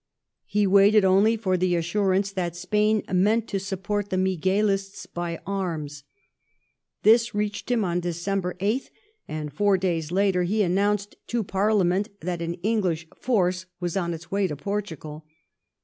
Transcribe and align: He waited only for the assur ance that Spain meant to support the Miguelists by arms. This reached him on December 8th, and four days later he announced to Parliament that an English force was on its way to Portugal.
He 0.47 0.65
waited 0.65 1.05
only 1.05 1.37
for 1.37 1.57
the 1.57 1.75
assur 1.75 2.11
ance 2.13 2.31
that 2.31 2.55
Spain 2.55 3.03
meant 3.13 3.47
to 3.49 3.59
support 3.59 4.09
the 4.09 4.17
Miguelists 4.17 5.05
by 5.05 5.39
arms. 5.45 6.05
This 7.03 7.35
reached 7.35 7.69
him 7.69 7.85
on 7.85 7.99
December 7.99 8.55
8th, 8.59 8.89
and 9.27 9.53
four 9.53 9.77
days 9.77 10.11
later 10.11 10.41
he 10.41 10.63
announced 10.63 11.17
to 11.27 11.43
Parliament 11.43 12.09
that 12.19 12.41
an 12.41 12.55
English 12.63 13.05
force 13.15 13.67
was 13.79 13.95
on 13.95 14.11
its 14.15 14.31
way 14.31 14.47
to 14.47 14.55
Portugal. 14.55 15.23